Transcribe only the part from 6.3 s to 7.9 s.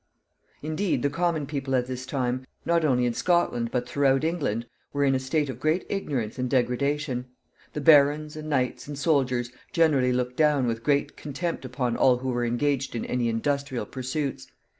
and degradation. The